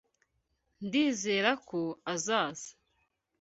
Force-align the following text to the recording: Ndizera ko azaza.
Ndizera 0.85 1.51
ko 1.69 1.81
azaza. 2.13 2.69